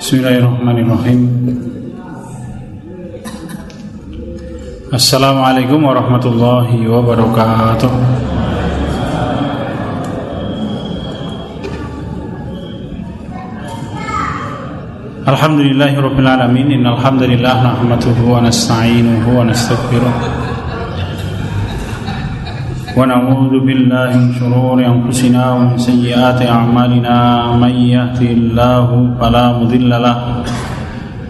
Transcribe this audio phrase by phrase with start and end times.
[0.00, 1.20] Bismillahirrahmanirrahim.
[4.88, 7.92] Assalamualaikum warahmatullahi wabarakatuh.
[15.28, 16.80] Alhamdulillahi rabbil alamin.
[16.80, 20.39] Innal hamdalillah nahmaduhu wa nasta'inuhu wa nastaghfiruh
[23.00, 27.16] ونعوذ بالله من شرور أنفسنا ومن سيئات أعمالنا.
[27.56, 28.88] من يهدي الله
[29.20, 30.16] فلا مضل له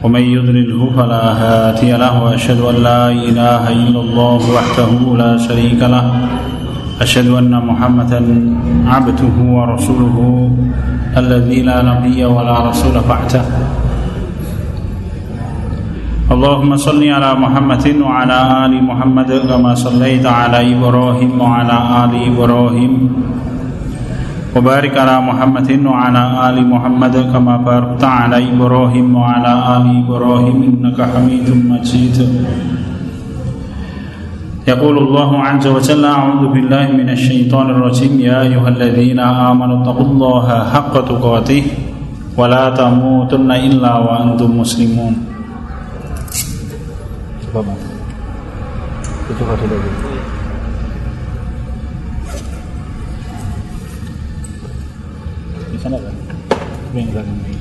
[0.02, 4.91] ومن يضلله فلا هادي له وأشهد أن لا إله إلا الله وحده
[5.23, 6.06] لا شريك له.
[7.01, 8.20] أشهد أن محمدا
[8.87, 10.16] عبده ورسوله
[11.23, 13.45] الذي لا نبي ولا رسول بعده.
[16.30, 22.93] اللهم صل على محمد وعلى آل محمد كما صليت على إبراهيم وعلى آل إبراهيم.
[24.55, 31.48] وبارك على محمد وعلى آل محمد كما باركت على إبراهيم وعلى آل إبراهيم إنك حميد
[31.51, 32.16] مجيد.
[34.70, 38.20] يقول الله عز وجل أعوذ بالله من الشيطان الرجيم.
[38.20, 41.62] يا أيها الذين آمنوا اتقوا الله حق تقاته
[42.39, 45.30] ولا تموتن إلا وأنتم مسلمون.
[47.51, 47.83] Coba mas
[49.27, 49.75] itu coba dulu
[55.75, 56.15] di sana kan
[56.95, 57.59] yang belakang ini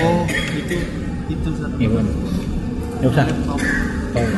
[0.00, 0.24] oh
[0.56, 0.76] itu
[1.28, 2.06] itu iya kan
[3.04, 3.24] ya usah
[4.16, 4.28] oh.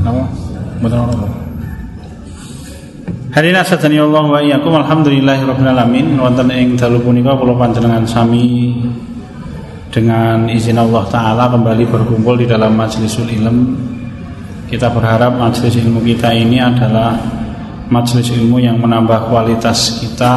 [0.00, 0.24] Nama?
[0.80, 1.39] Betul nama?
[3.30, 8.74] Hadirin asadani Allah wa iyyakum alhamdulillahirabbil alamin wonten ing dalu punika kula panjenengan sami
[9.86, 13.78] dengan izin Allah taala kembali berkumpul di dalam majlisul ilm.
[14.66, 17.14] Kita berharap majelis ilmu kita ini adalah
[17.86, 20.34] majelis ilmu yang menambah kualitas kita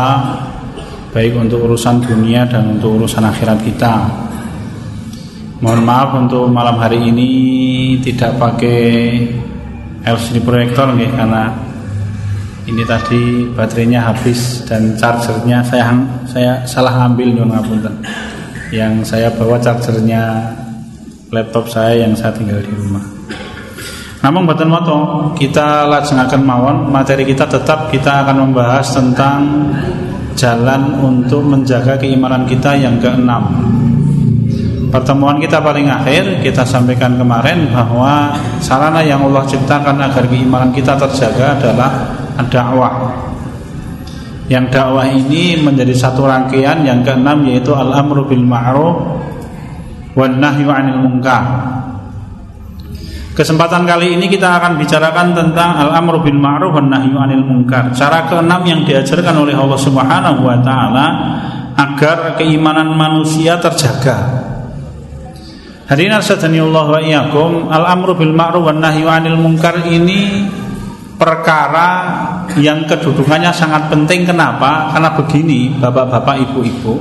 [1.09, 4.05] baik untuk urusan dunia dan untuk urusan akhirat kita.
[5.65, 7.29] Mohon maaf untuk malam hari ini
[8.05, 9.17] tidak pakai
[10.05, 11.72] LCD proyektor nih karena
[12.63, 15.91] ini tadi baterainya habis dan chargernya saya
[16.23, 17.95] saya salah ambil nyuwun ngapunten.
[18.71, 20.47] Yang saya bawa chargernya
[21.29, 23.03] laptop saya yang saya tinggal di rumah.
[24.23, 24.97] Namun buatan moto
[25.35, 29.67] kita lajengaken mawon materi kita tetap kita akan membahas tentang
[30.39, 33.43] jalan untuk menjaga keimanan kita yang keenam.
[34.87, 38.31] Pertemuan kita paling akhir kita sampaikan kemarin bahwa
[38.63, 41.91] sarana yang Allah ciptakan agar keimanan kita terjaga adalah
[42.49, 43.13] dakwah.
[44.51, 48.95] Yang dakwah ini menjadi satu rangkaian yang keenam yaitu al-amru bil ma'ruf
[50.13, 51.43] wan nahyu 'anil munkar.
[53.33, 57.89] Kesempatan kali ini kita akan bicarakan tentang al-amru bil ma'ruf wan nahyu 'anil munkar.
[57.95, 61.05] Cara keenam yang diajarkan oleh Allah Subhanahu wa taala
[61.73, 64.45] agar keimanan manusia terjaga.
[65.83, 70.47] Hadirin Allah wa iyyakum, al-amru bil ma'ruf wan nahyu 'anil munkar ini
[71.17, 71.89] perkara
[72.59, 74.27] yang kedudukannya sangat penting.
[74.27, 74.93] Kenapa?
[74.93, 76.93] Karena begini bapak-bapak ibu-ibu.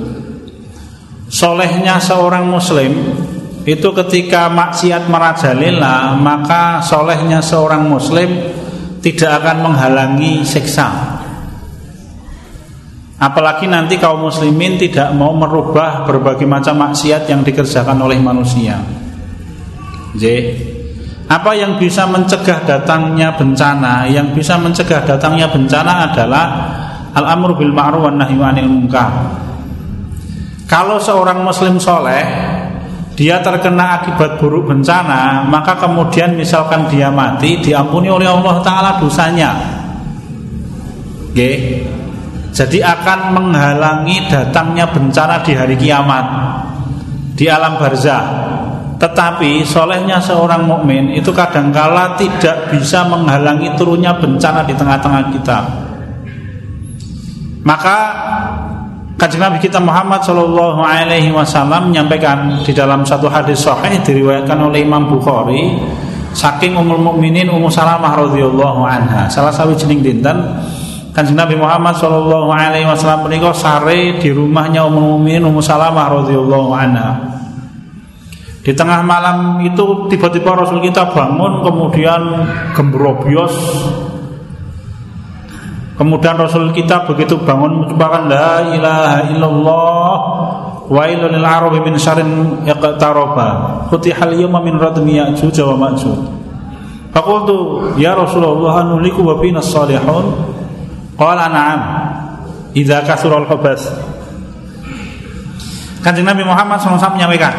[1.32, 2.92] Solehnya seorang muslim
[3.62, 8.52] itu ketika maksiat merajalela maka solehnya seorang muslim
[9.00, 11.18] tidak akan menghalangi siksa.
[13.22, 18.82] Apalagi nanti kaum muslimin tidak mau merubah berbagai macam maksiat yang dikerjakan oleh manusia.
[20.18, 20.24] J
[21.28, 24.06] apa yang bisa mencegah datangnya bencana?
[24.10, 26.44] Yang bisa mencegah datangnya bencana adalah
[27.14, 29.10] al-amru bil ma'ruf wan nahyu 'anil munkar.
[30.66, 32.24] Kalau seorang muslim soleh
[33.12, 39.52] dia terkena akibat buruk bencana, maka kemudian misalkan dia mati, diampuni oleh Allah Taala dosanya.
[41.28, 41.52] Oke,
[42.52, 46.26] jadi akan menghalangi datangnya bencana di hari kiamat
[47.36, 48.41] di alam barzah.
[49.02, 55.58] Tetapi solehnya seorang mukmin itu kadangkala tidak bisa menghalangi turunnya bencana di tengah-tengah kita.
[57.66, 57.98] Maka
[59.18, 64.82] Kanjeng Nabi kita Muhammad Shallallahu Alaihi Wasallam menyampaikan di dalam satu hadis sahih diriwayatkan oleh
[64.82, 65.78] Imam Bukhari
[66.34, 70.42] saking umul mukminin Ummu Salamah radhiyallahu anha salah satu jening dinten
[71.14, 76.70] Kanjeng Nabi Muhammad Shallallahu Alaihi Wasallam menikah sare di rumahnya Umul Mukminin Ummu Salamah radhiyallahu
[76.74, 77.31] anha
[78.62, 82.22] di tengah malam itu tiba-tiba Rasul kita bangun kemudian
[82.78, 83.58] gembrobios.
[85.98, 90.14] Kemudian Rasul kita begitu bangun mengucapkan la ilaha illallah
[90.86, 96.18] wailul lil arabi min syarrin iqtaraba futihal yawma min radmi ya'juj wa ma'juj.
[97.10, 97.56] Faqultu
[97.98, 100.38] ya rasulullah anuliku wa fina salihun
[101.18, 101.80] qala na'am
[102.78, 103.90] idza kathura al khabas
[106.02, 107.54] Kanjeng Nabi Muhammad SAW menyampaikan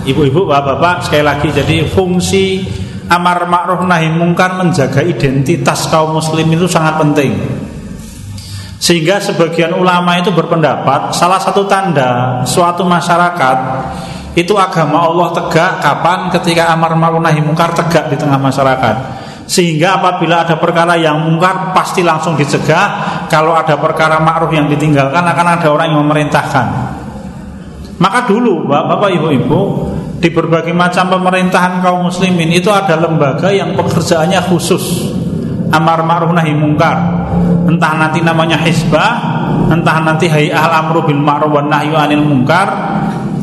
[0.00, 2.64] Ibu-ibu, bapak-bapak sekali lagi Jadi fungsi
[3.10, 7.34] amar ma'ruf nahi mungkar menjaga identitas kaum muslim itu sangat penting
[8.80, 13.58] sehingga sebagian ulama itu berpendapat salah satu tanda suatu masyarakat
[14.38, 18.96] itu agama Allah tegak kapan ketika amar ma'ruf nahi mungkar tegak di tengah masyarakat.
[19.50, 25.26] Sehingga apabila ada perkara yang mungkar pasti langsung dicegah, kalau ada perkara ma'ruf yang ditinggalkan
[25.26, 26.66] akan ada orang yang memerintahkan.
[27.98, 29.89] Maka dulu Bapak Ibu-ibu
[30.20, 35.16] di berbagai macam pemerintahan kaum muslimin itu ada lembaga yang pekerjaannya khusus
[35.72, 36.96] amar ma'ruf nahi mungkar
[37.64, 39.12] entah nanti namanya hizbah
[39.72, 42.68] entah nanti hay'ah amru bil ma'ruf wan nahyu anil mungkar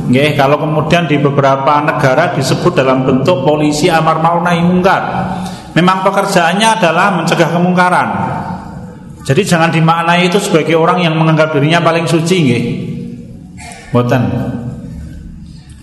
[0.08, 5.04] Nggih, kalau kemudian di beberapa negara disebut dalam bentuk polisi amar ma'ruf nahi mungkar.
[5.76, 8.08] Memang pekerjaannya adalah mencegah kemungkaran.
[9.28, 12.64] Jadi jangan dimaknai itu sebagai orang yang menganggap dirinya paling suci nggih.
[13.92, 14.24] Boten.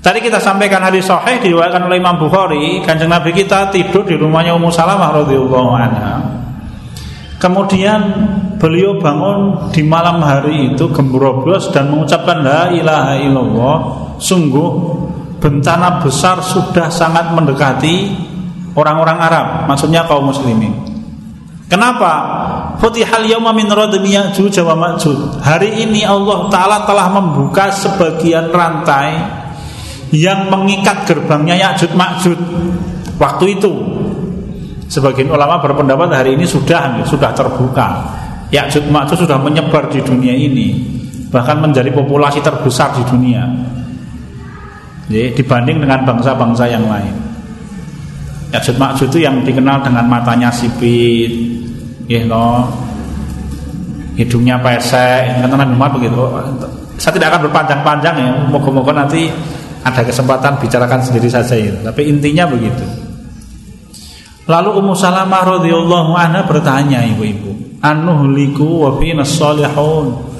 [0.04, 4.52] Tadi kita sampaikan hadis sahih diriwayatkan oleh Imam Bukhari, Kanjeng Nabi kita tidur di rumahnya
[4.52, 6.20] Ummu Salamah radhiyallahu anha.
[7.40, 8.00] Kemudian
[8.60, 13.76] beliau bangun di malam hari itu gembroblos dan mengucapkan la ilaha illallah.
[14.20, 14.70] Sungguh
[15.40, 18.12] bencana besar sudah sangat mendekati
[18.76, 20.84] orang-orang Arab, maksudnya kaum muslimin.
[21.64, 22.12] Kenapa?
[22.76, 24.76] Futihal yauma min radmi Ya'juj wa.
[25.40, 29.43] Hari ini Allah taala telah membuka sebagian rantai
[30.14, 32.40] yang mengikat gerbangnya Ya'juj Ma'juj.
[33.18, 33.72] Waktu itu
[34.94, 38.04] Sebagian ulama berpendapat hari ini sudah sudah terbuka.
[38.54, 40.76] Ya'juj Ma'juj sudah menyebar di dunia ini,
[41.34, 43.42] bahkan menjadi populasi terbesar di dunia.
[45.10, 47.10] Jadi, dibanding dengan bangsa-bangsa yang lain.
[48.54, 51.32] Ya'juj Ma'juj itu yang dikenal dengan matanya sipit,
[52.06, 52.68] ya no,
[54.14, 56.22] hidungnya pesek, kata Nabi begitu.
[57.02, 59.26] Saya tidak akan berpanjang-panjang ya, moga-moga nanti
[59.84, 61.76] ada kesempatan bicarakan sendiri saja ya.
[61.84, 62.84] Tapi intinya begitu.
[64.48, 70.32] Lalu Ummu Salamah radhiyallahu anha bertanya ibu-ibu, "Anuhliku wa fina salihun?"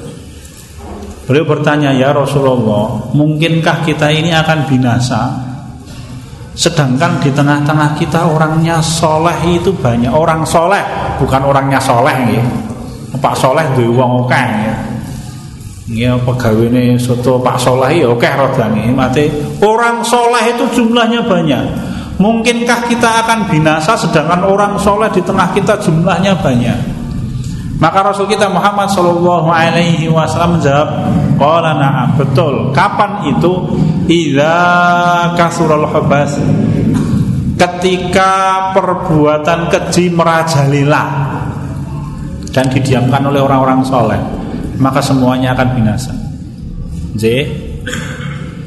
[1.25, 5.23] Beliau bertanya, "Ya Rasulullah, mungkinkah kita ini akan binasa?"
[6.55, 10.81] Sedangkan di tengah-tengah kita orangnya soleh itu banyak Orang soleh,
[11.19, 12.45] bukan orangnya soleh ya.
[13.19, 14.94] Pak soleh duwe wong oke ya.
[15.85, 19.29] Ya pegawai soto Pak Soleh ya oke rodani mati
[19.61, 25.75] orang soleh itu jumlahnya banyak Mungkinkah kita akan binasa sedangkan orang soleh di tengah kita
[25.83, 26.79] jumlahnya banyak?
[27.83, 30.89] Maka Rasul kita Muhammad Shallallahu Alaihi Wasallam menjawab,
[31.35, 32.71] Qala na'am betul.
[32.71, 33.53] Kapan itu?
[34.07, 36.39] Ida kasurul habas.
[37.59, 38.33] Ketika
[38.79, 41.03] perbuatan keji merajalela
[42.55, 44.21] dan didiamkan oleh orang-orang soleh,
[44.79, 46.13] maka semuanya akan binasa.
[47.15, 47.25] J.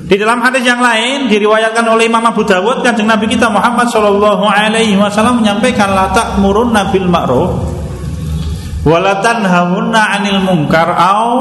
[0.07, 4.47] Di dalam hadis yang lain diriwayatkan oleh Imam Abu Dawud kanjeng Nabi kita Muhammad Shallallahu
[4.47, 6.07] Alaihi Wasallam menyampaikan la
[6.39, 7.51] murun nabil ma'ruf
[8.87, 11.35] walatan tanhawunna 'anil munkar au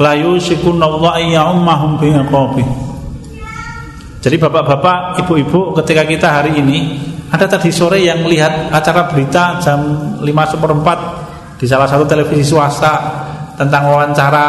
[0.00, 2.64] la yusikunallahu ayyummahum bi'iqabi.
[4.20, 6.96] Jadi bapak-bapak, ibu-ibu ketika kita hari ini
[7.28, 9.80] ada tadi sore yang melihat acara berita jam
[10.20, 10.98] 5 seperempat
[11.60, 13.20] di salah satu televisi swasta
[13.60, 14.44] tentang wawancara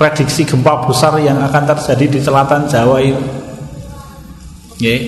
[0.00, 3.20] prediksi gempa besar yang akan terjadi di selatan Jawa itu.
[4.80, 5.00] Nggih.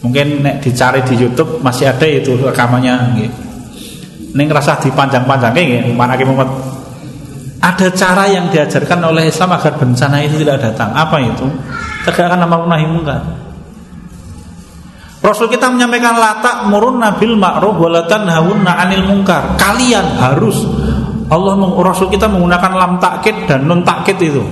[0.00, 3.30] Mungkin nek dicari di YouTube masih ada itu rekamannya nggih.
[4.32, 6.48] Ning ngerasa dipanjang-panjangke nggih, manake mumet.
[7.62, 10.90] Ada cara yang diajarkan oleh Islam agar bencana itu tidak datang.
[10.96, 11.46] Apa itu?
[12.02, 13.22] Tegakkan nama nahi mungkar.
[15.22, 19.54] Rasul kita menyampaikan latak murun nabil ma'ruf walatan hawunna anil mungkar.
[19.54, 20.66] Kalian harus
[21.30, 24.42] Allah Rasul kita menggunakan lam takkit dan nun takkit itu.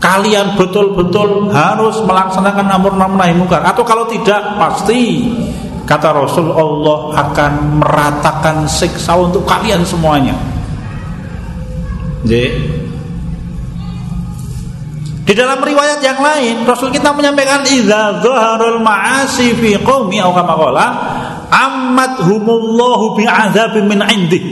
[0.00, 5.28] Kalian betul-betul harus melaksanakan amar nahi munkar atau kalau tidak pasti
[5.84, 10.32] kata Rasul Allah akan meratakan siksa untuk kalian semuanya.
[12.24, 12.79] Jadi
[15.30, 20.58] di dalam riwayat yang lain Rasul kita menyampaikan idza zaharul ma'asi fi qaumi atau kama
[20.58, 20.86] qala
[21.54, 24.42] ammat humullahu bi'adzabin min indih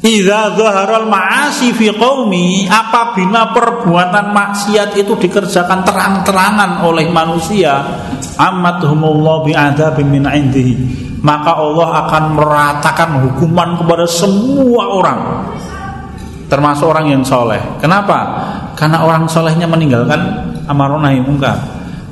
[0.00, 7.84] Idza zaharal ma'asi fi qaumi apabila perbuatan maksiat itu dikerjakan terang-terangan oleh manusia
[8.40, 10.74] amatuhumullah bi'adzabin min indihi
[11.20, 15.20] maka Allah akan meratakan hukuman kepada semua orang
[16.48, 17.60] termasuk orang yang soleh.
[17.78, 18.18] Kenapa?
[18.80, 20.20] Karena orang solehnya meninggalkan
[20.64, 21.60] amar nahi mungkar.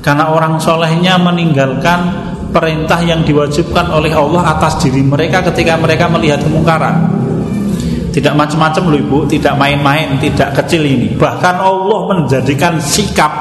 [0.05, 2.13] Karena orang solehnya meninggalkan
[2.53, 7.09] perintah yang diwajibkan oleh Allah atas diri mereka ketika mereka melihat kemungkaran.
[8.13, 11.17] Tidak macam-macam loh ibu, tidak main-main, tidak kecil ini.
[11.17, 13.33] Bahkan Allah menjadikan sikap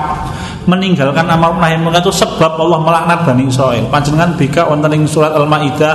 [0.64, 3.92] meninggalkan amar nahi mungkar itu sebab Allah melaknat Bani Israel.
[3.92, 5.94] Panjenengan bika wonten surat Al-Maidah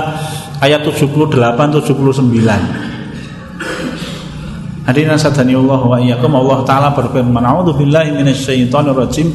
[0.62, 2.93] ayat 78 79.
[4.84, 6.28] Hadirin sadani Allah wa iyyakum.
[6.36, 9.32] Allah taala berfirman A'udzu billahi minasyaitonir rajim.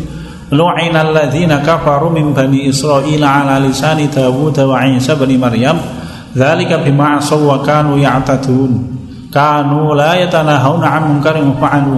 [0.53, 5.81] Lu'ina alladhina kafaru min bani Israil ala lisani Dawud wa Isa bin Maryam.
[6.37, 8.71] Dzalika bima asaw wa kanu ya'tadun.
[9.33, 11.97] Kanu la yatanahawna 'an munkarin fa'alu.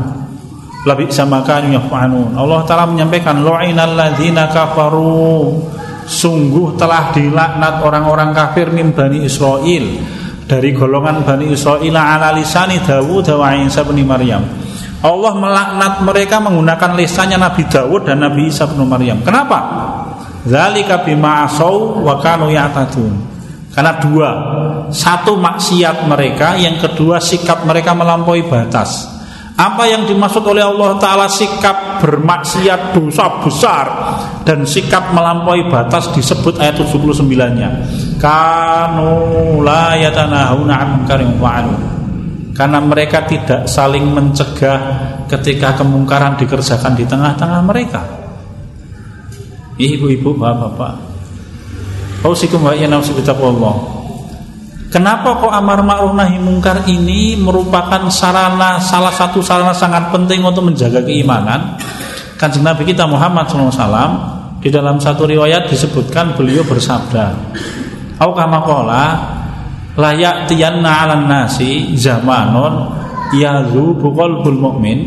[0.87, 5.59] Labi sama kanu yaf'alun Allah taala menyampaikan lu'ina alladhina kafaru.
[6.07, 10.20] Sungguh telah dilaknat orang-orang kafir min bani Israil
[10.51, 14.43] dari golongan Bani Israel ala lisani Dawud wa Isa bin Maryam.
[14.99, 19.23] Allah melaknat mereka menggunakan lisannya Nabi Dawud dan Nabi Isa bin Maryam.
[19.23, 19.59] Kenapa?
[20.43, 23.31] Zalika bima asau wa kanu ya'tadun.
[23.71, 24.29] Karena dua,
[24.91, 29.07] satu maksiat mereka, yang kedua sikap mereka melampaui batas.
[29.55, 33.85] Apa yang dimaksud oleh Allah Ta'ala sikap bermaksiat dosa besar
[34.41, 37.69] Dan sikap melampaui batas disebut ayat 79-nya
[38.21, 41.75] Kanu la yatanahuna an munkarin fa'alu.
[42.53, 44.79] Karena mereka tidak saling mencegah
[45.25, 48.05] ketika kemungkaran dikerjakan di tengah-tengah mereka.
[49.81, 50.93] Ibu-ibu, bapak-bapak.
[52.21, 53.75] Ausikum wa iya Allah
[54.91, 60.67] Kenapa kok amar ma'ruf nahi mungkar ini merupakan sarana salah satu sarana sangat penting untuk
[60.67, 61.79] menjaga keimanan?
[62.35, 63.87] Kanjeng Nabi kita Muhammad SAW
[64.59, 67.55] di dalam satu riwayat disebutkan beliau bersabda,
[68.21, 69.03] "Au kama qala
[69.97, 72.93] la ya'tiyanna 'alan nasi zamanun
[73.33, 74.99] yadhubu qalbul mu'min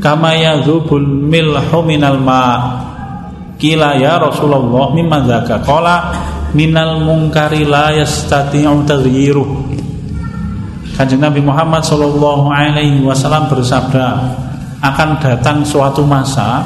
[0.00, 2.86] kama yadhubul milhu minal ma'
[3.56, 6.12] Kila ya Rasulullah mimma dzaka qala
[6.52, 9.48] minal mungkari la yastati'u taghyiruh
[10.96, 14.06] Kanjeng Nabi Muhammad sallallahu alaihi wasallam bersabda
[14.84, 16.64] akan datang suatu masa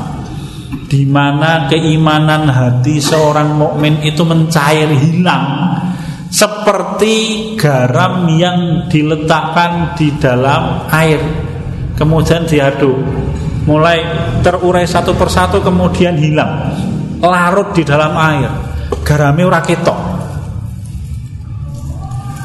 [0.91, 5.79] di mana keimanan hati seorang mukmin itu mencair hilang
[6.27, 7.15] seperti
[7.55, 11.23] garam yang diletakkan di dalam air
[11.95, 12.99] kemudian diaduk
[13.71, 14.03] mulai
[14.43, 16.75] terurai satu persatu kemudian hilang
[17.23, 18.71] larut di dalam air
[19.05, 19.99] garame ora ketok.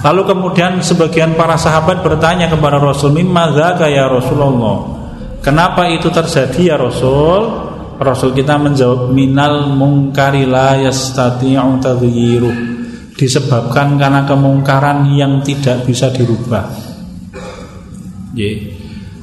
[0.06, 3.58] Lalu kemudian sebagian para sahabat bertanya kepada Rasul, "Mimma
[3.90, 4.94] ya Rasulullah?"
[5.42, 7.65] Kenapa itu terjadi ya Rasul?
[7.96, 12.56] Rasul kita menjawab, "Minal mungkari la yastati'u tadhyiruh."
[13.16, 16.68] Disebabkan karena kemungkaran yang tidak bisa dirubah.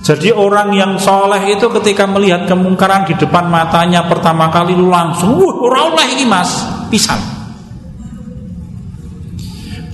[0.02, 5.36] Jadi orang yang soleh itu ketika melihat kemungkaran di depan matanya pertama kali lu langsung,
[5.36, 7.20] wah orang oleh ini mas, pisang.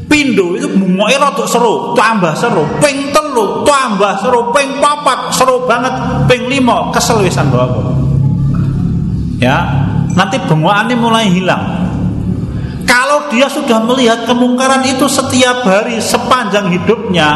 [0.09, 5.93] Pindo itu bungoe rada seru, tambah seru, ping telu, tambah seru, ping papat, seru banget,
[6.25, 8.08] ping lima, kesel wisan bawa
[9.39, 9.87] Ya,
[10.19, 11.63] nanti bengokannya mulai hilang.
[12.89, 17.29] Kalau dia sudah melihat kemungkaran itu setiap hari sepanjang hidupnya,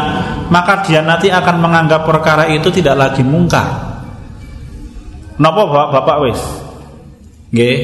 [0.51, 3.95] maka dia nanti akan menganggap perkara itu tidak lagi mungkar.
[5.39, 6.41] Napa bapak-bapak wis?
[7.55, 7.77] Nggih.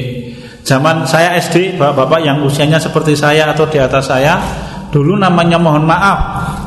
[0.60, 4.36] Zaman saya SD, bapak-bapak yang usianya seperti saya atau di atas saya,
[4.92, 6.18] dulu namanya mohon maaf,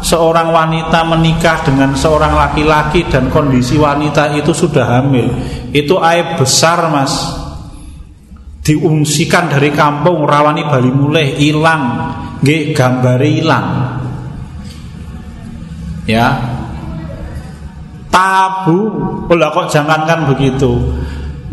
[0.02, 5.30] seorang wanita menikah dengan seorang laki-laki dan kondisi wanita itu sudah hamil.
[5.70, 7.43] Itu aib besar, Mas
[8.64, 11.84] diungsikan dari kampung rawani Bali mulai hilang
[12.40, 13.68] nggih gambare hilang
[16.08, 16.28] ya.
[18.14, 18.80] Tabu.
[19.26, 20.78] Oh kok jangankan begitu?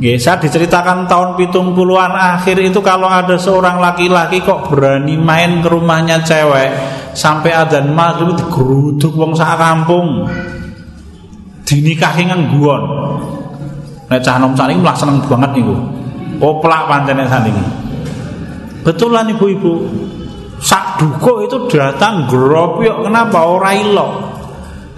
[0.00, 5.60] Nggih, saya diceritakan tahun pitung puluhan akhir itu kalau ada seorang laki-laki kok berani main
[5.60, 6.72] ke rumahnya cewek
[7.12, 10.28] sampai adzan maghrib digeruduk wong sak kampung.
[11.64, 12.82] Dinikahi guon
[14.10, 15.99] Nek cah nom saling malah seneng banget niku.
[16.40, 17.64] Oplak pancene saniki.
[18.80, 20.08] Betulan ibu-ibu.
[20.60, 24.12] Sak duko itu datang gropiok kenapa ora ilok.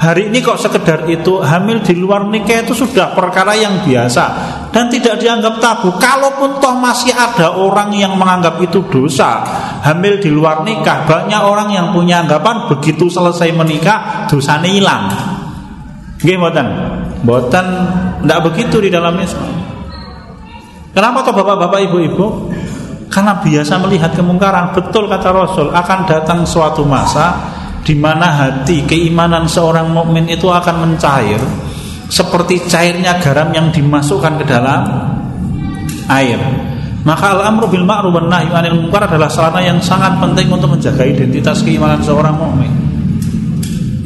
[0.02, 4.25] Hari ini kok sekedar itu hamil di luar nikah itu sudah perkara yang biasa
[4.75, 5.94] dan tidak dianggap tabu.
[5.94, 9.46] Kalaupun toh masih ada orang yang menganggap itu dosa,
[9.87, 15.06] hamil di luar nikah banyak orang yang punya anggapan begitu selesai menikah dosanya hilang.
[16.18, 16.66] Nggih mboten?
[17.22, 17.66] Mboten
[18.26, 19.62] ndak begitu di dalam Islam.
[20.92, 22.52] Kenapa toh bapak-bapak ibu-ibu?
[23.12, 29.50] Karena biasa melihat kemungkaran Betul kata Rasul Akan datang suatu masa di mana hati keimanan
[29.50, 31.42] seorang mukmin itu akan mencair
[32.06, 34.82] seperti cairnya garam yang dimasukkan ke dalam
[36.06, 36.38] air.
[37.02, 41.02] Maka al-amru bil ma'ruf wan nahyu anil munkar adalah sarana yang sangat penting untuk menjaga
[41.02, 42.70] identitas keimanan seorang mukmin.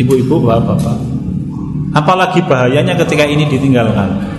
[0.00, 0.96] Ibu-ibu, bapak-bapak.
[1.92, 4.35] Apalagi bahayanya ketika ini ditinggalkan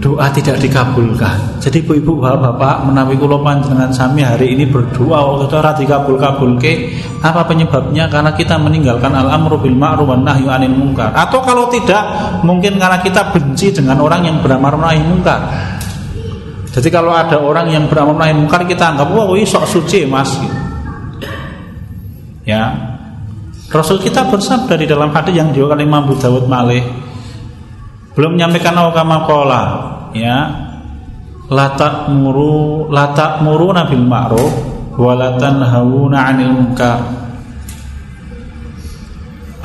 [0.00, 1.60] doa tidak dikabulkan.
[1.60, 6.72] Jadi ibu-ibu bapak-bapak menawi kula panjenengan sami hari ini berdoa waktu ora dikabul-kabulke.
[7.20, 8.08] Apa penyebabnya?
[8.08, 11.12] Karena kita meninggalkan al-amru bil ma'ruf wan nahyu anil munkar.
[11.12, 12.00] Atau kalau tidak,
[12.40, 15.40] mungkin karena kita benci dengan orang yang beramar nahi munkar.
[16.72, 20.32] Jadi kalau ada orang yang beramar nahi munkar kita anggap wah oh, sok suci Mas.
[22.48, 22.72] Ya.
[23.70, 26.82] Rasul kita bersabda di dalam hadis yang diwakili Imam Abu Dawud Malih
[28.14, 29.62] belum menyampaikan awakama kola
[30.14, 30.68] ya.
[31.50, 34.54] Latak muru latak muru nabil ma'ruf
[34.94, 37.02] walatan hauna 'anil munkar.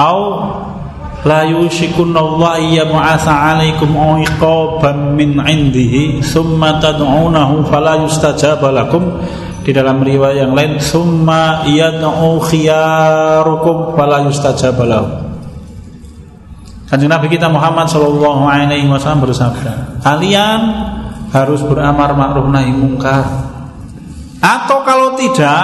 [0.01, 0.19] Au
[1.21, 9.21] la yushikun Allah iya mu'asa 'alaikum iqaban min 'indihi thumma tad'unahu fala yustajaba lakum.
[9.65, 14.85] Di dalam riwayat yang lain summa yad'u khiyarukum fala yustajaba
[16.95, 20.59] Kanjeng Nabi kita Muhammad Shallallahu Alaihi Wasallam bersabda, kalian
[21.27, 23.51] harus beramar ma'ruf nahi mungkar.
[24.39, 25.59] Atau kalau tidak,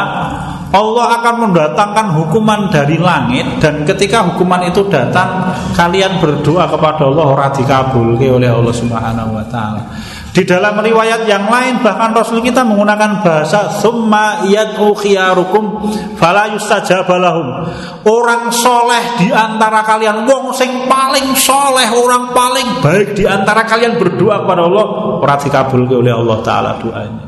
[0.76, 7.24] Allah akan mendatangkan hukuman dari langit dan ketika hukuman itu datang, kalian berdoa kepada Allah
[7.24, 9.88] ora dikabulke oleh Allah Subhanahu wa taala.
[10.32, 17.68] Di dalam riwayat yang lain bahkan Rasul kita menggunakan bahasa summa yad'u khiyarukum fala yustajabalahum.
[18.08, 24.00] Orang soleh di antara kalian wong sing paling soleh, orang paling baik di antara kalian
[24.00, 24.86] berdoa kepada Allah
[25.20, 27.28] ora dikabulke oleh Allah taala doanya.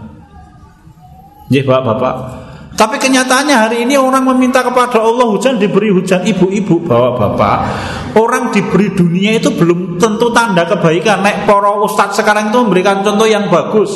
[1.52, 2.16] Nggih Bapak-bapak,
[2.74, 6.26] tapi kenyataannya hari ini orang meminta kepada Allah hujan diberi hujan.
[6.26, 7.58] Ibu-ibu bawa bapak
[8.18, 11.22] Orang diberi dunia itu belum tentu tanda kebaikan.
[11.22, 13.94] Nek poro ustadz sekarang itu memberikan contoh yang bagus.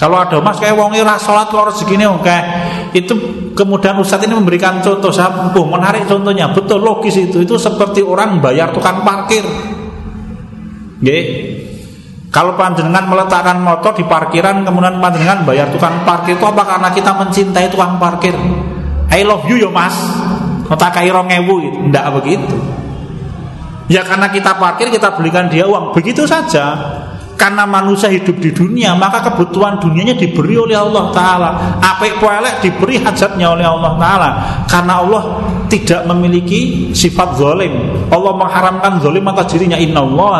[0.00, 2.38] Kalau ada mas kayak wong ira sholat kalau segini oke
[2.96, 3.14] Itu
[3.52, 5.12] kemudian ustadz ini memberikan contoh.
[5.12, 6.48] Saya menarik contohnya.
[6.48, 7.44] Betul logis itu.
[7.44, 9.44] Itu seperti orang bayar tukang parkir.
[11.04, 11.24] Gih
[12.32, 17.12] kalau panjenengan meletakkan motor di parkiran kemudian panjenengan bayar tukang parkir itu apa karena kita
[17.12, 18.32] mencintai tukang parkir?
[19.12, 19.92] I love you yo mas.
[20.64, 21.78] Notakai rongewu gitu.
[21.92, 22.56] Tidak begitu.
[23.92, 25.92] Ya karena kita parkir kita belikan dia uang.
[25.92, 26.72] Begitu saja.
[27.42, 31.50] Karena manusia hidup di dunia Maka kebutuhan dunianya diberi oleh Allah Ta'ala.
[31.82, 34.28] Apik poelek diberi hajatnya oleh Allah Ta'ala.
[34.70, 35.22] Karena Allah
[35.66, 37.74] tidak memiliki sifat zalim.
[38.14, 39.74] Allah mengharamkan zalim atas dirinya.
[39.74, 40.34] Inna Allah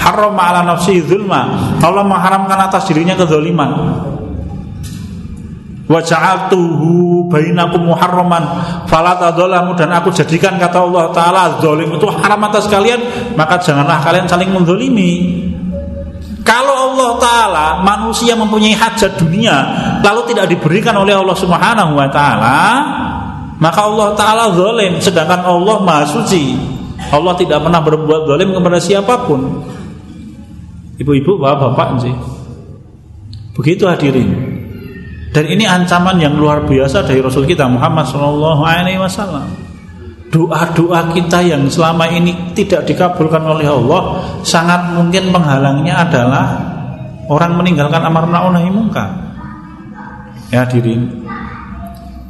[0.00, 1.76] haram ala nafsi zulma.
[1.84, 3.70] Allah mengharamkan atas dirinya kezaliman.
[5.84, 8.44] Wa ja'altuhu bainakum muharraman.
[8.88, 13.00] Fala dan aku jadikan kata Allah taala zalim itu haram atas kalian
[13.36, 15.44] maka janganlah kalian saling menzalimi
[16.46, 19.56] kalau Allah Ta'ala manusia mempunyai hajat dunia
[20.06, 22.58] Lalu tidak diberikan oleh Allah Subhanahu Wa Ta'ala
[23.58, 26.54] Maka Allah Ta'ala zalim Sedangkan Allah Maha Suci.
[27.08, 29.64] Allah tidak pernah berbuat zalim kepada siapa pun.
[30.98, 32.14] Ibu-ibu, bapak-bapak sih.
[33.54, 34.30] Begitu hadirin.
[35.30, 39.67] Dan ini ancaman yang luar biasa dari Rasul kita Muhammad Wasallam
[40.28, 46.46] doa-doa kita yang selama ini tidak dikabulkan oleh Allah sangat mungkin penghalangnya adalah
[47.28, 49.08] orang meninggalkan amar ma'ruf nahi munkar.
[50.48, 51.28] Ya hadirin.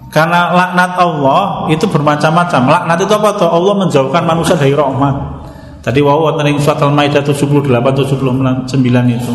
[0.08, 2.62] Karena laknat Allah itu bermacam-macam.
[2.64, 3.50] Laknat itu apa tuh?
[3.50, 5.38] Allah menjauhkan manusia dari rahmat.
[5.78, 8.66] Tadi wow wonten ing surat Al-Maidah 78 79
[9.14, 9.34] itu.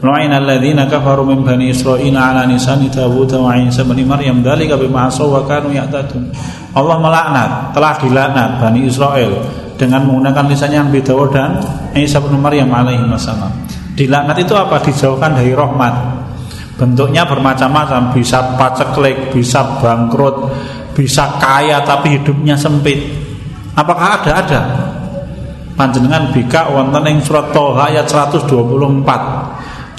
[0.00, 5.44] Kafaru min bani Israil ala nisani Dawud wa Isa bin Maryam dzalika bima asaw wa
[5.44, 6.32] kanu ya'tadun.
[6.72, 9.44] Allah melaknat, telah dilaknat Bani Israel
[9.76, 11.60] dengan menggunakan lisannya yang Dawud dan
[11.92, 13.52] Isa bin Maryam alaihi wasallam.
[13.92, 14.80] Dilaknat itu apa?
[14.80, 15.92] Dijauhkan dari rahmat.
[16.80, 20.48] Bentuknya bermacam-macam, bisa paceklik, bisa bangkrut,
[20.96, 23.04] bisa kaya tapi hidupnya sempit.
[23.76, 24.32] Apakah ada?
[24.40, 24.60] Ada.
[25.76, 28.48] Panjenengan bika wonten ing surat Toha ayat 124.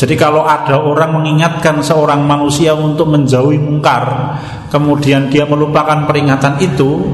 [0.02, 4.34] Jadi kalau ada orang mengingatkan seorang manusia untuk menjauhi mungkar
[4.74, 7.06] Kemudian dia melupakan peringatan itu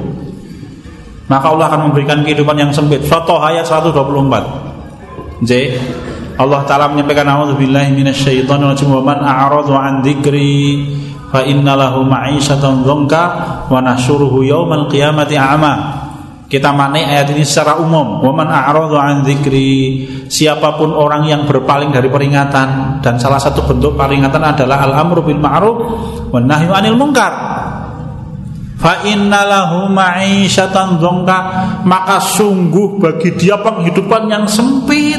[1.28, 3.04] Maka Allah akan memberikan kehidupan yang sempit.
[3.04, 5.52] Soto ayat 124 J
[6.38, 8.94] Allah Ta'ala menyampaikan A'udzubillahi minasyaitonirrajim.
[8.94, 10.86] Wa man a'radu an dzikri
[11.34, 13.24] fa inna lahu ma'isyatan dzonka
[13.68, 15.97] wa nahsyuruhu yaumal qiyamati a'ma
[16.48, 18.24] kita maknai ayat ini secara umum.
[18.24, 20.08] Waman a'radu an dzikri.
[20.32, 25.44] Siapa pun orang yang berpaling dari peringatan dan salah satu bentuk peringatan adalah al-amru bil
[25.44, 25.78] ma'ruf
[26.32, 27.36] wan nahyu anil munkar.
[28.78, 31.38] fa innalahu ma'isyatan dzongka
[31.84, 35.18] maka sungguh bagi dia penghidupan yang sempit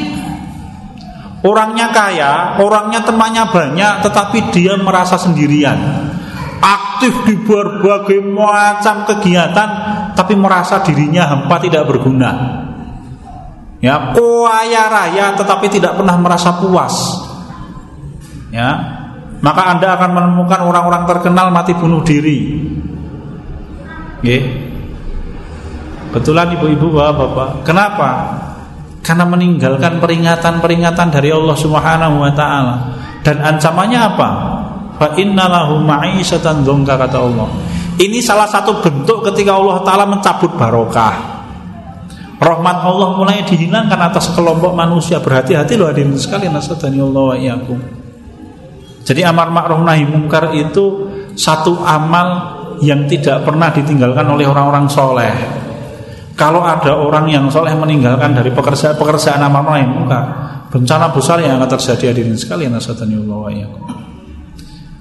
[1.43, 5.75] orangnya kaya orangnya temannya banyak tetapi dia merasa sendirian
[6.59, 9.69] aktif di berbagai macam kegiatan
[10.19, 12.31] tapi merasa dirinya hampa tidak berguna
[13.79, 16.95] ya kaya raya tetapi tidak pernah merasa puas
[18.51, 18.99] ya
[19.39, 22.59] maka anda akan menemukan orang-orang terkenal mati bunuh diri
[24.19, 24.43] Nggih.
[26.09, 27.63] Betulan ibu-ibu bapak-bapak.
[27.63, 28.09] Kenapa?
[29.05, 32.75] Karena meninggalkan peringatan-peringatan dari Allah Subhanahu wa taala.
[33.23, 34.29] Dan ancamannya apa?
[34.99, 37.47] Fa innalahu ma'isyatan dzongka kata Allah.
[37.99, 41.43] Ini salah satu bentuk ketika Allah taala mencabut barokah.
[42.39, 45.19] Rahmat Allah mulai dihilangkan atas kelompok manusia.
[45.19, 47.79] Berhati-hati loh hadirin sekalian nasadani Allah wa iyyakum.
[49.03, 52.27] Jadi amar ma'ruf nahi mungkar itu satu amal
[52.79, 55.35] yang tidak pernah ditinggalkan oleh orang-orang soleh.
[56.39, 60.21] Kalau ada orang yang soleh meninggalkan dari pekerjaan-pekerjaan amar ma'ruf muka,
[60.71, 63.51] bencana besar yang akan terjadi hadirin sekalian asadaniullah wa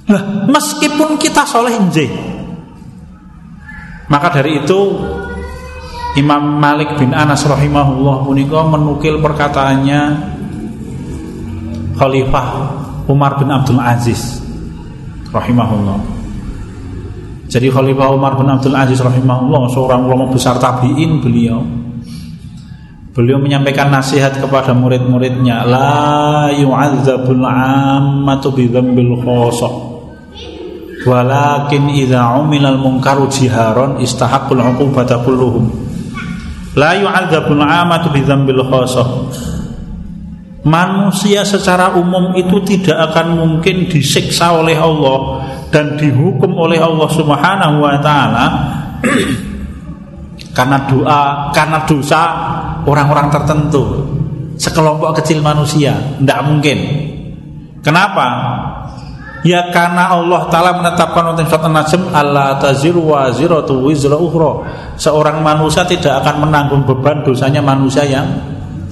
[0.09, 1.77] Nah, meskipun kita soleh
[4.09, 4.81] maka dari itu
[6.17, 10.01] Imam Malik bin Anas rahimahullah punika menukil perkataannya
[11.95, 12.49] Khalifah
[13.07, 14.41] Umar bin Abdul Aziz
[15.31, 16.01] rahimahullah.
[17.49, 21.61] Jadi Khalifah Umar bin Abdul Aziz rahimahullah seorang ulama besar tabi'in beliau.
[23.13, 29.98] Beliau menyampaikan nasihat kepada murid-muridnya La yu'adzabul ammatu bidzambil khosok
[31.07, 35.71] Walakin idza umilal munkaru jiharon istahaqqul uqubata kulluhum
[36.75, 39.11] La yu'adzabul ammatu bidzambil khosok
[40.67, 47.77] Manusia secara umum itu tidak akan mungkin disiksa oleh Allah dan dihukum oleh Allah Subhanahu
[47.79, 48.47] wa taala
[50.59, 52.23] karena doa, karena dosa
[52.83, 54.03] orang-orang tertentu,
[54.59, 56.79] sekelompok kecil manusia, tidak mungkin.
[57.79, 58.27] Kenapa?
[59.47, 64.67] Ya karena Allah Ta'ala menetapkan untuk surat An-Najm Allah taziru wa ziratu wizra ukhra.
[64.99, 68.27] Seorang manusia tidak akan menanggung beban dosanya manusia yang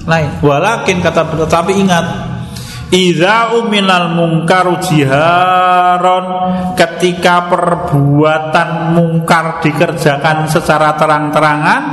[0.07, 0.39] lain.
[0.39, 2.05] Walakin kata tetapi ingat
[2.87, 6.25] Iza uminal mungkaru jiharon
[6.71, 11.83] Ketika perbuatan mungkar dikerjakan secara terang-terangan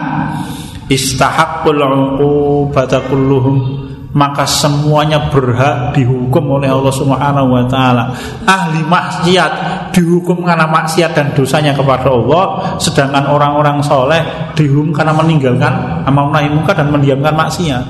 [0.87, 3.84] Istahakul uqubata kulluhum
[4.15, 8.15] maka semuanya berhak dihukum oleh Allah Subhanahu wa taala.
[8.47, 9.53] Ahli maksiat
[9.91, 14.23] dihukum karena maksiat dan dosanya kepada Allah, sedangkan orang-orang soleh
[14.55, 17.85] dihukum karena meninggalkan amal nahi dan mendiamkan maksiat.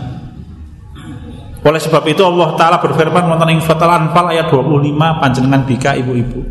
[1.64, 6.44] Oleh sebab itu Allah Ta'ala berfirman Wonten ing Fatal Anfal ayat 25 Panjenengan bika ibu-ibu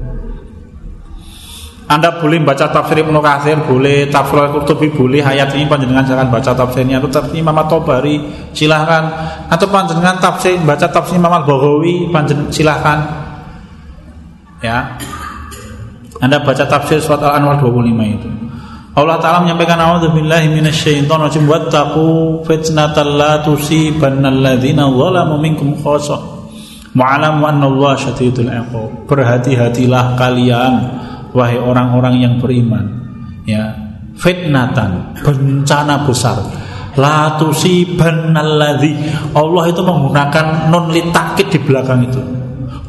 [1.84, 6.56] anda boleh baca tafsir Ibnu Katsir, boleh tafsir Al-Qurtubi, boleh ayat ini panjenengan jangan baca
[6.56, 8.24] tafsirnya atau tafsir Imam At-Tabari,
[8.56, 9.04] silahkan.
[9.52, 13.00] Atau panjenengan tafsir baca tafsir Imam Al-Baghawi, panjenengan silahkan.
[14.63, 14.96] Ya.
[16.24, 18.30] Anda baca tafsir surat Al-Anwar 25 itu.
[18.93, 26.22] Allah Ta'ala menyampaikan A'udzubillahi minasyaitonir rajim wattaqu fitnatal la tusibanna alladzina zalamu minkum khassah
[26.93, 30.74] wa'lamu annallaha syadidul iqab berhati-hatilah kalian
[31.34, 32.86] wahai orang-orang yang beriman
[33.43, 33.74] ya
[34.15, 36.38] fitnatan bencana besar
[36.93, 38.93] la tusibanna alladzi
[39.34, 42.22] Allah itu menggunakan non litakid di belakang itu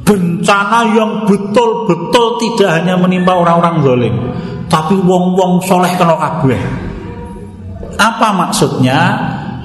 [0.04, 4.14] bencana yang betul-betul tidak hanya menimpa orang-orang zalim
[4.74, 6.60] tapi wong-wong soleh kena kabeh.
[7.94, 8.98] Apa maksudnya?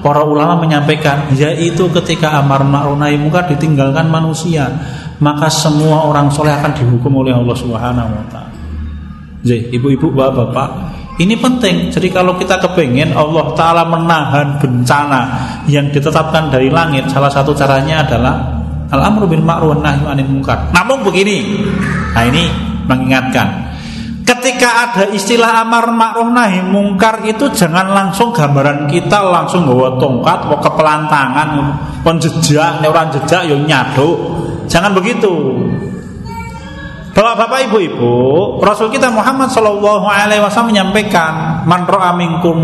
[0.00, 3.20] Para ulama menyampaikan yaitu ketika amar ma'ruf nahi
[3.52, 4.64] ditinggalkan manusia,
[5.20, 8.49] maka semua orang soleh akan dihukum oleh Allah Subhanahu wa taala.
[9.46, 10.68] Ibu-ibu, bapak-bapak,
[11.20, 11.88] ini penting.
[11.88, 15.20] Jadi kalau kita kepengen Allah Taala menahan bencana
[15.64, 18.36] yang ditetapkan dari langit, salah satu caranya adalah
[18.92, 20.04] al-amru bil ma'ruf nahi.
[20.72, 21.60] Namun begini,
[22.12, 22.44] nah ini
[22.84, 23.70] mengingatkan
[24.30, 30.46] Ketika ada istilah amar ma'ruf nahi mungkar itu jangan langsung gambaran kita langsung bawa tongkat,
[30.46, 31.48] bawa kepelantangan,
[32.06, 34.14] pon jejak, orang jejak yang nyaduk.
[34.70, 35.58] Jangan begitu.
[37.20, 38.12] Bapak-bapak ibu-ibu,
[38.64, 42.56] Rasul kita Muhammad Shallallahu Alaihi Wasallam menyampaikan, "Man ro'a minkum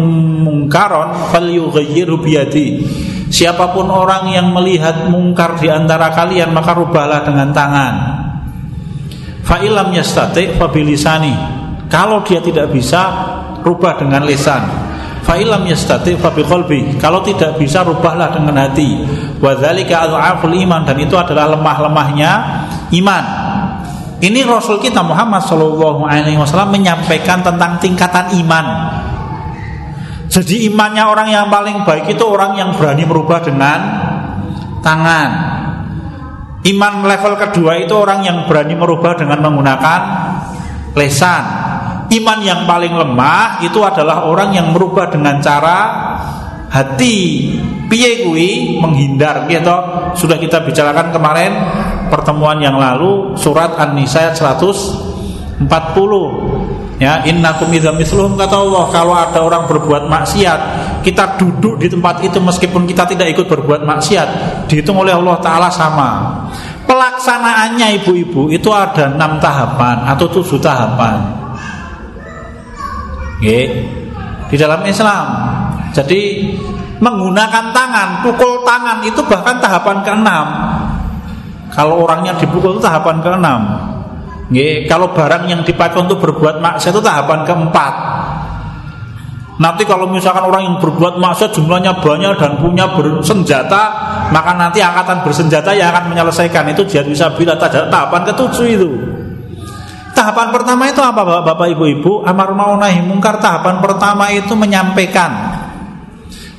[0.48, 2.80] mungkaron, falyughayyirhu biyadi."
[3.28, 7.94] Siapa pun orang yang melihat mungkar di antara kalian maka rubahlah dengan tangan.
[9.44, 11.36] Fa'ilam yastati fabilisani
[11.92, 13.12] Kalau dia tidak bisa
[13.60, 14.64] Rubah dengan lisan.
[15.20, 19.04] Fa'ilam yastati fabiqolbi Kalau tidak bisa rubahlah dengan hati.
[19.36, 22.32] Wadhalika al iman Dan itu adalah lemah-lemahnya
[23.04, 23.45] iman
[24.26, 28.66] Ini Rasul kita Muhammad Shallallahu Alaihi Wasallam menyampaikan tentang tingkatan iman.
[30.26, 33.78] Jadi imannya orang yang paling baik itu orang yang berani merubah dengan
[34.82, 35.30] tangan.
[36.66, 40.00] Iman level kedua itu orang yang berani merubah dengan menggunakan
[40.98, 41.44] lesan.
[42.10, 45.78] Iman yang paling lemah itu adalah orang yang merubah dengan cara
[46.66, 47.54] hati.
[47.86, 48.26] Piye
[48.82, 49.76] menghindar gitu.
[50.18, 51.52] Sudah kita bicarakan kemarin
[52.08, 55.66] pertemuan yang lalu surat An-Nisa 140.
[56.96, 60.60] Ya, innakum idza misluhum kata Allah, kalau ada orang berbuat maksiat,
[61.04, 64.28] kita duduk di tempat itu meskipun kita tidak ikut berbuat maksiat,
[64.64, 66.32] dihitung oleh Allah taala sama.
[66.88, 71.20] Pelaksanaannya ibu-ibu itu ada enam tahapan atau tujuh tahapan.
[73.36, 73.60] Oke.
[74.48, 75.26] Di dalam Islam.
[75.92, 76.54] Jadi
[76.96, 80.46] menggunakan tangan, pukul tangan itu bahkan tahapan keenam.
[81.76, 83.60] Kalau orangnya dipukul itu tahapan keenam.
[84.48, 87.94] Nggih, kalau barang yang dipakai untuk berbuat maksiat itu tahapan keempat.
[89.56, 93.82] Nanti kalau misalkan orang yang berbuat maksiat jumlahnya banyak dan punya bersenjata,
[94.32, 98.90] maka nanti angkatan bersenjata yang akan menyelesaikan itu jihad bisa bila tahapan ketujuh itu.
[100.16, 102.24] Tahapan pertama itu apa Bapak, Ibu-ibu?
[102.24, 105.28] Amar ma'ruf nahi mungkar tahapan pertama itu menyampaikan.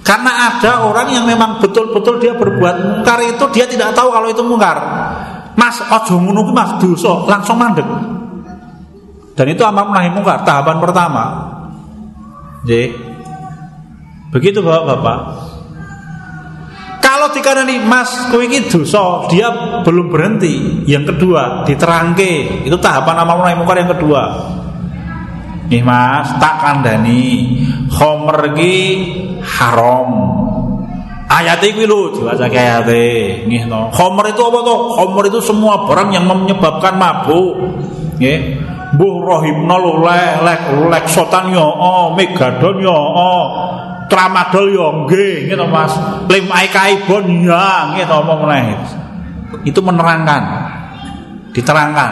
[0.06, 4.40] Karena ada orang yang memang betul-betul dia berbuat mungkar itu dia tidak tahu kalau itu
[4.40, 4.78] mungkar.
[5.58, 7.84] Mas ojo ngono Mas dosa, langsung mandek.
[9.34, 11.26] Dan itu amar nahi mungkar tahapan pertama.
[12.62, 12.94] Jadi
[14.30, 15.20] begitu Bapak-bapak.
[17.02, 19.50] Kalau dikanani Mas kowe iki dosa, dia
[19.82, 20.86] belum berhenti.
[20.86, 22.66] Yang kedua, diterangke.
[22.66, 24.22] Itu tahapan amar nahi mungkar yang kedua.
[25.68, 27.58] Nih Mas, tak kandani
[27.90, 28.76] khomer ki
[29.42, 30.10] haram.
[31.28, 33.44] Ayat iki lho diwaca ayate.
[33.52, 33.82] Nggih to.
[33.92, 34.76] Khamr itu apa to?
[34.96, 37.76] Khamr itu semua barang yang menyebabkan mabuk.
[38.16, 38.64] Nggih.
[38.96, 43.46] Mbuh rohimno lek lek lek sotan yo oh, megadon yo oh,
[44.08, 45.92] tramadol yo nggih gitu Mas.
[46.32, 48.48] Lem kaibon ya nggih to omong
[49.68, 50.44] Itu menerangkan.
[51.52, 52.12] Diterangkan.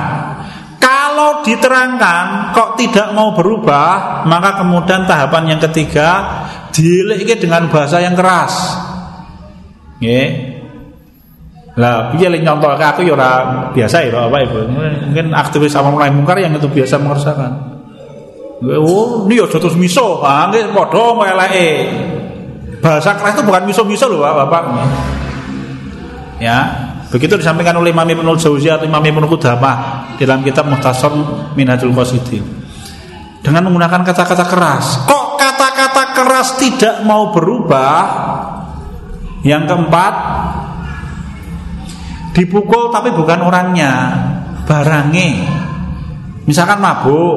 [0.84, 6.44] Kalau diterangkan kok tidak mau berubah, maka kemudian tahapan yang ketiga
[6.76, 8.54] dilek dengan bahasa yang keras.
[10.00, 10.28] Nggih.
[11.76, 13.32] Lah piye lek nyontoke aku ya ora
[13.76, 14.58] biasa ya Bapak Ibu.
[15.12, 17.52] Mungkin aktivis sama mulai mungkar yang itu biasa mengerjakan.
[18.64, 21.68] Oh, ini ya terus miso, ah nggih padha eleke.
[22.80, 24.62] Bahasa keras itu bukan miso-miso loh Bapak.
[26.40, 26.60] Ya,
[27.12, 29.76] begitu disampaikan oleh Imam Ibnu Jauzi atau Imam Ibnu Qudamah
[30.16, 31.12] dalam kitab Muhtasar
[31.60, 32.44] Minhajul Qasidin.
[33.44, 35.04] Dengan menggunakan kata-kata keras.
[35.04, 38.00] Kok kata-kata keras tidak mau berubah?
[39.46, 40.14] Yang keempat,
[42.34, 43.94] dipukul tapi bukan orangnya,
[44.66, 45.30] barangnya.
[46.50, 47.34] Misalkan mabuk,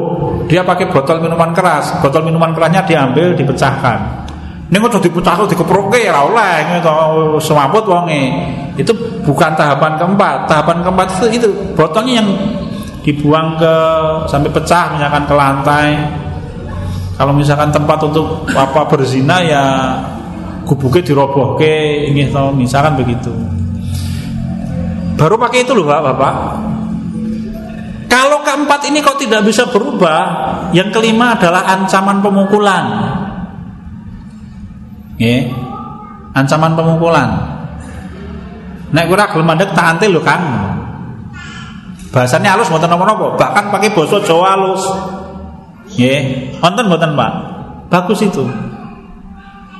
[0.49, 4.25] dia pakai botol minuman keras, botol minuman kerasnya diambil, dipecahkan.
[4.69, 6.97] Ini kok dipecahkan, dikeproke ya oleh gitu,
[7.41, 8.33] semaput wonge.
[8.77, 8.93] Itu
[9.25, 10.45] bukan tahapan keempat.
[10.45, 12.29] Tahapan keempat itu, itu botolnya yang
[13.01, 13.75] dibuang ke
[14.29, 15.89] sampai pecah misalkan ke lantai.
[17.17, 19.65] Kalau misalkan tempat untuk apa berzina ya
[20.69, 23.33] gubuknya dirobohke ini tahu misalkan begitu.
[25.17, 26.35] Baru pakai itu loh pak bapak.
[28.09, 30.21] Kalau keempat ini kok tidak bisa berubah
[30.77, 32.85] yang kelima adalah ancaman pemukulan.
[35.17, 35.49] Ya
[36.37, 37.29] ancaman pemukulan.
[38.89, 40.41] Naik kurang gelem mandek tak lho kan
[42.09, 43.37] bahasanya halus mboten napa-napa.
[43.37, 44.85] Bahkan pakai basa Jawa halus.
[45.93, 46.21] Nggih.
[46.61, 47.33] Wonten mboten Pak?
[47.89, 48.45] Bagus itu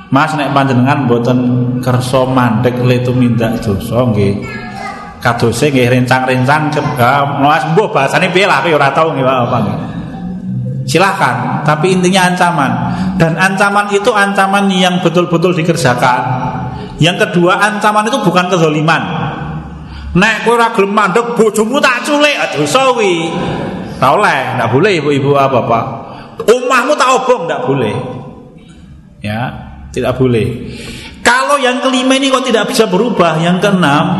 [0.09, 1.39] Mas nek panjenengan mboten
[1.85, 4.41] kersa mandek le tumindak dosa nggih.
[5.19, 6.71] Kadose nggih rencang-rencang
[7.43, 9.59] Mas mbuh bahasane piye lah aku ora tau nggih apa
[10.89, 12.71] Silahkan, tapi intinya ancaman
[13.19, 16.23] Dan ancaman itu ancaman yang betul-betul dikerjakan
[16.97, 19.03] Yang kedua ancaman itu bukan kezaliman
[20.17, 23.29] Nek kowe ora gelem mandek bojomu tak culik dosa kuwi.
[24.01, 25.85] Ora oleh, ndak boleh ibu-ibu apa Pak.
[26.49, 27.93] Omahmu tak obong ndak boleh.
[29.21, 30.47] Ya, tidak boleh.
[31.25, 34.17] Kalau yang kelima ini kok tidak bisa berubah, yang keenam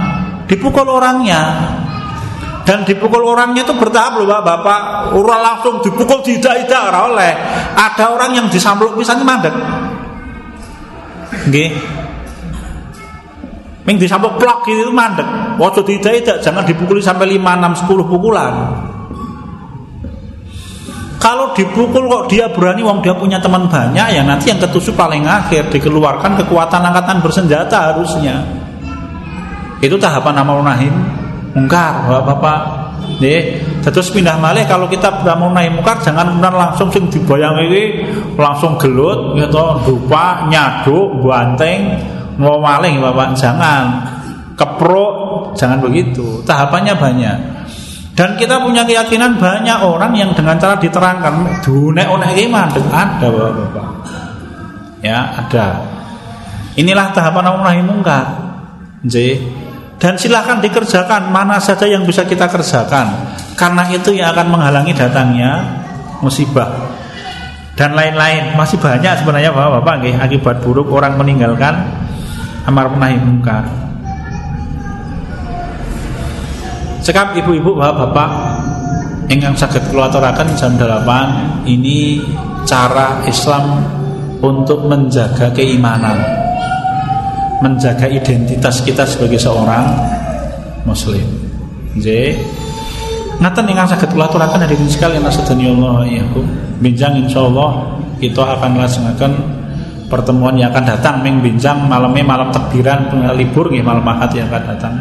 [0.50, 1.42] dipukul orangnya.
[2.66, 4.82] Dan dipukul orangnya itu bertahap loh Pak, Bapak.
[5.18, 7.34] Orang langsung dipukul tidak tidak oleh.
[7.74, 9.56] Ada orang yang disampluk misalnya mandek.
[11.50, 11.70] Nggih.
[13.90, 15.26] Ming disampluk plok itu mandek.
[15.58, 18.54] Waktu tidak tidak jangan dipukuli sampai 5 6 10 pukulan.
[21.20, 25.28] Kalau dipukul kok dia berani wong dia punya teman banyak ya nanti yang ketusuk paling
[25.28, 28.40] akhir dikeluarkan kekuatan angkatan bersenjata harusnya.
[29.84, 30.96] Itu tahapan amal nahim
[31.52, 32.62] mungkar Bapak-bapak.
[33.20, 38.06] Nih, Terus pindah malih kalau kita mau naik mungkar jangan kemudian langsung sing dibayang ini
[38.40, 42.00] langsung gelut gitu dupa nyaduk banteng
[42.40, 44.08] mau maling Bapak jangan.
[44.56, 46.44] Keprok jangan begitu.
[46.48, 47.59] Tahapannya banyak
[48.20, 52.84] dan kita punya keyakinan banyak orang yang dengan cara diterangkan dunek onek mandek.
[52.92, 53.88] Ada Bapak-bapak.
[55.00, 55.80] Ya ada.
[56.76, 58.28] Inilah tahapan amar nahi mungkar
[60.04, 63.40] dan silahkan dikerjakan mana saja yang bisa kita kerjakan.
[63.56, 65.80] Karena itu yang akan menghalangi datangnya
[66.20, 66.92] musibah.
[67.80, 68.52] Dan lain-lain.
[68.60, 71.88] Masih banyak sebenarnya bapak-bapak akibat buruk orang meninggalkan
[72.68, 73.89] amar nahi mungkar
[77.10, 78.30] cekap ibu-ibu bapak-bapak
[79.34, 82.22] ingkang sakit keluarakan jam 8 ini
[82.70, 83.82] cara Islam
[84.46, 86.22] untuk menjaga keimanan
[87.66, 89.90] menjaga identitas kita sebagai seorang
[90.86, 91.26] muslim.
[91.98, 92.38] Jadi
[93.42, 94.86] ngaten ingkang saged kula aturaken hadirin
[95.66, 96.46] Allah iyakum.
[96.78, 99.32] Binjang insyaallah kita akan laksanakan
[100.14, 104.64] pertemuan yang akan datang ming binjang malamnya malam takbiran libur nggih malam Ahad yang akan
[104.78, 104.94] datang.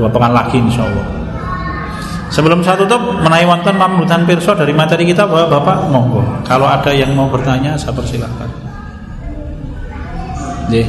[0.00, 1.23] Dua pekan lagi insyaallah.
[2.32, 6.24] Sebelum saya tutup menawi wonten pamundutan pirsa dari materi kita Bapak, Bapak monggo.
[6.48, 8.48] Kalau ada yang mau bertanya saya persilahkan.
[10.72, 10.88] Nggih.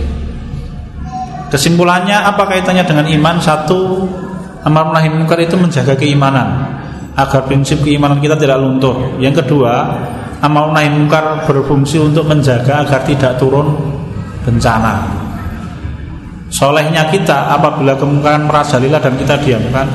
[1.51, 3.35] Kesimpulannya apa kaitannya dengan iman?
[3.37, 4.07] Satu,
[4.65, 6.73] amar nahi munkar itu menjaga keimanan
[7.15, 9.15] agar prinsip keimanan kita tidak luntur.
[9.21, 9.93] Yang kedua,
[10.41, 13.75] amar nahi munkar berfungsi untuk menjaga agar tidak turun
[14.43, 15.25] bencana.
[16.49, 19.87] Solehnya kita apabila kemungkaran merajalela dan kita diamkan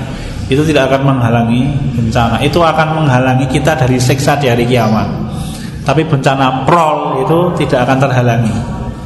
[0.50, 2.42] itu tidak akan menghalangi bencana.
[2.42, 5.06] Itu akan menghalangi kita dari seksa di hari kiamat.
[5.86, 8.54] Tapi bencana prol itu tidak akan terhalangi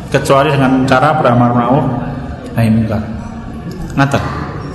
[0.08, 1.86] kecuali dengan cara beramar ma'ruf
[2.56, 3.02] nahi munkar.
[3.92, 4.20] Ngata.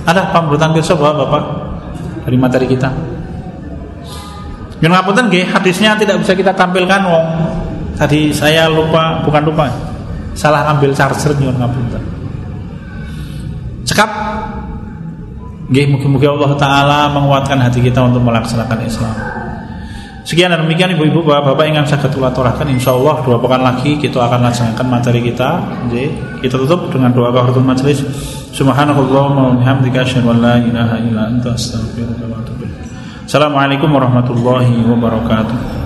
[0.06, 1.44] Ada pemberutan pirsa bahwa Bapak
[2.24, 2.88] dari materi kita.
[4.80, 7.26] Yang ngapunten nggih, hadisnya tidak bisa kita tampilkan wong.
[8.00, 9.68] Tadi saya lupa, bukan lupa.
[10.32, 12.02] Salah ambil charger nyuwun ngapunten.
[13.84, 14.10] Cekap
[15.70, 19.14] Nggih, mugi-mugi Allah taala menguatkan hati kita untuk melaksanakan Islam.
[20.26, 24.50] Sekian dan demikian ibu-ibu bapak-bapak yang saya ketulaturahkan Insya Allah dua pekan lagi kita akan
[24.50, 25.62] laksanakan materi kita.
[25.88, 26.06] Jadi,
[26.40, 28.00] Kita tutup dengan doa kehormatan majelis
[28.50, 32.64] Subhanallahumma wa bihamdika asyhadu an la ilaha illa anta astaghfiruka wa atubu
[33.28, 35.79] Assalamualaikum warahmatullahi wabarakatuh